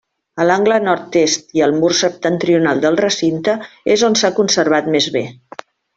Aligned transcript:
A 0.43 0.45
l'angle 0.51 0.77
nord-est 0.85 1.53
i 1.59 1.63
al 1.65 1.75
mur 1.83 1.91
septentrional 1.99 2.81
del 2.87 2.97
recinte 3.03 3.55
és 3.97 4.05
on 4.09 4.19
s'ha 4.23 4.33
conservat 4.43 4.89
més 4.97 5.13
bé. 5.19 5.25